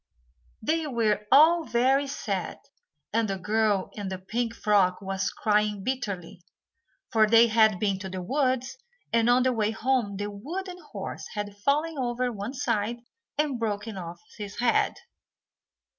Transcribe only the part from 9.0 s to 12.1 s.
and on the way home the wooden horse had fallen